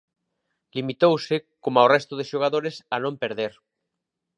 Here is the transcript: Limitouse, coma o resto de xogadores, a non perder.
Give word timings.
Limitouse, 0.75 1.35
coma 1.63 1.85
o 1.85 1.91
resto 1.95 2.13
de 2.19 2.27
xogadores, 2.31 2.75
a 2.95 2.97
non 3.03 3.13
perder. 3.23 3.53